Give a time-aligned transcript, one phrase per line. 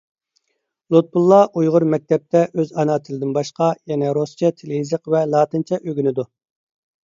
[0.95, 6.31] لۇتپۇللا ئۇيغۇر مەكتەپتە ئۆز ئانا تىلىدىن باشقا يەنە رۇسچە تىل-يېزىق ۋە لاتىنچە ئۆگىنىدۇ.